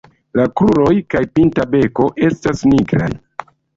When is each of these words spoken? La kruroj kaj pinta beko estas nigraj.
La 0.37 0.45
kruroj 0.61 0.93
kaj 1.15 1.21
pinta 1.39 1.65
beko 1.75 2.07
estas 2.31 2.65
nigraj. 2.73 3.11